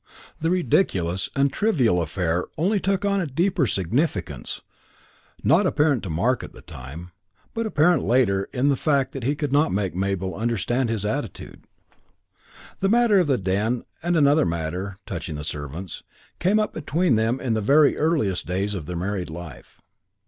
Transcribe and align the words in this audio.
The 0.39 0.49
ridiculous 0.49 1.29
and 1.35 1.53
trivial 1.53 2.01
affair 2.01 2.45
only 2.57 2.79
took 2.79 3.05
on 3.05 3.21
a 3.21 3.27
deeper 3.27 3.67
significance 3.67 4.61
not 5.43 5.67
apparent 5.67 6.01
to 6.01 6.09
Mark 6.09 6.43
at 6.43 6.53
the 6.53 6.63
time, 6.63 7.11
but 7.53 7.67
apparent 7.67 8.03
later 8.03 8.49
in 8.51 8.69
the 8.69 8.75
fact 8.75 9.11
that 9.11 9.21
he 9.23 9.35
could 9.35 9.53
not 9.53 9.71
make 9.71 9.93
Mabel 9.95 10.33
understand 10.33 10.89
his 10.89 11.05
attitude. 11.05 11.65
The 12.79 12.89
matter 12.89 13.19
of 13.19 13.27
the 13.27 13.37
den 13.37 13.83
and 14.01 14.17
another 14.17 14.43
matter, 14.43 14.97
touching 15.05 15.35
the 15.35 15.43
servants, 15.43 16.01
came 16.39 16.59
up 16.59 16.73
between 16.73 17.13
them 17.13 17.39
in 17.39 17.53
the 17.53 17.61
very 17.61 17.95
earliest 17.95 18.47
days 18.47 18.73
of 18.73 18.87
their 18.87 18.97
married 18.97 19.29
life. 19.29 19.81